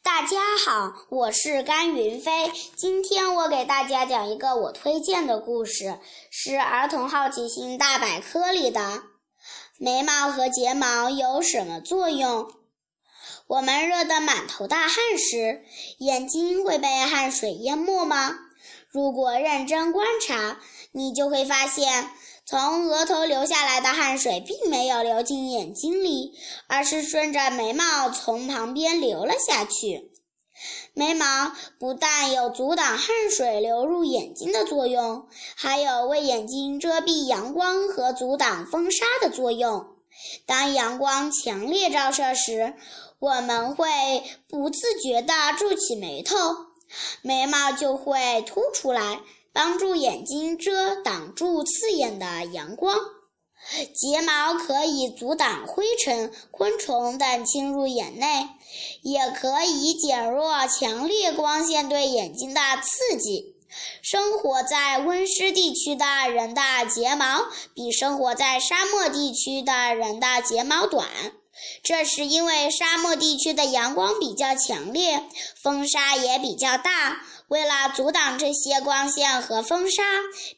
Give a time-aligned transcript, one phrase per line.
[0.00, 2.50] 大家好，我是甘云飞。
[2.74, 5.98] 今天我给大家讲一个我推荐的故事，
[6.30, 9.02] 是《儿童好奇心大百科》里的
[9.78, 12.50] 眉毛和睫毛有什么作用？
[13.46, 15.62] 我们热得满头大汗时，
[15.98, 18.38] 眼睛会被汗水淹没吗？
[18.92, 20.60] 如果认真观察，
[20.92, 22.10] 你就会发现。
[22.44, 26.32] 从额头流下来的汗水并没有流进眼睛里，
[26.66, 30.10] 而是顺着眉毛从旁边流了下去。
[30.92, 39.86] 眉毛不但有阻挡汗水流入眼睛的作用，还有为眼睛遮蔽阳光和阻挡风沙的作用。
[40.44, 42.74] 当阳光强烈照射时，
[43.20, 43.86] 我们会
[44.48, 46.36] 不自觉地皱起眉头，
[47.22, 49.20] 眉毛就会凸出来。
[49.54, 52.98] 帮助眼睛遮挡住刺眼的阳光，
[53.94, 58.48] 睫毛可以阻挡灰尘、昆虫等侵入眼内，
[59.02, 63.54] 也可以减弱强烈光线对眼睛的刺激。
[64.00, 71.06] 生活在温湿地区的人的睫毛比生活在沙漠地区的人的睫毛短，
[71.82, 75.22] 这是因为沙漠地区的阳光比较强烈，
[75.62, 77.22] 风沙也比较大。
[77.48, 80.02] 为了阻挡这些光线和风沙，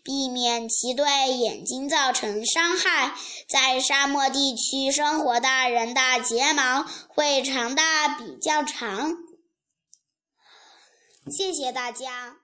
[0.04, 3.16] 避免其对眼睛造成伤害，
[3.48, 7.82] 在沙漠地区生活的人的睫毛会长得
[8.18, 9.12] 比较长。
[11.36, 12.36] 谢谢大家。